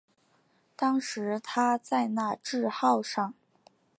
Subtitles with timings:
[0.75, 3.35] 当时他在那智号上。